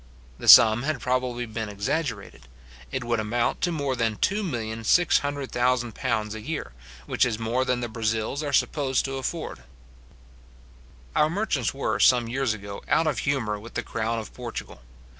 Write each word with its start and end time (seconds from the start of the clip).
The 0.39 0.47
sum 0.47 0.81
had 0.81 0.99
probably 0.99 1.45
been 1.45 1.69
exaggerated. 1.69 2.47
It 2.91 3.03
would 3.03 3.19
amount 3.19 3.61
to 3.61 3.71
more 3.71 3.95
than 3.95 4.15
£2,600,000 4.15 6.33
a 6.33 6.41
year, 6.41 6.73
which 7.05 7.23
is 7.23 7.37
more 7.37 7.63
than 7.63 7.81
the 7.81 7.87
Brazils 7.87 8.41
are 8.41 8.51
supposed 8.51 9.05
to 9.05 9.17
afford. 9.17 9.61
Our 11.15 11.29
merchants 11.29 11.75
were, 11.75 11.99
some 11.99 12.27
years 12.27 12.55
ago, 12.55 12.81
out 12.89 13.05
of 13.05 13.19
humour 13.19 13.59
with 13.59 13.75
the 13.75 13.83
crown 13.83 14.17
of 14.17 14.33
Portugal. 14.33 14.81